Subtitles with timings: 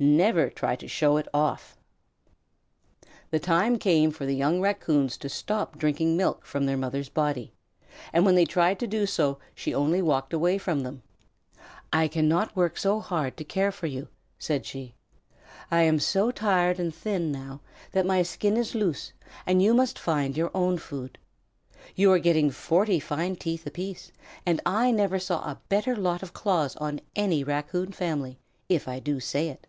[0.00, 1.76] Never try to show it off."
[3.32, 7.52] The time came for the young Raccoons to stop drinking milk from their mother's body,
[8.12, 11.02] and when they tried to do so she only walked away from them.
[11.92, 14.06] "I cannot work so hard to care for you,"
[14.38, 14.94] said she.
[15.68, 17.60] "I am so tired and thin, now,
[17.90, 19.12] that my skin is loose,
[19.46, 21.18] and you must find your own food.
[21.96, 24.12] You are getting forty fine teeth apiece,
[24.46, 29.00] and I never saw a better lot of claws on any Raccoon family, if I
[29.00, 29.66] do say it."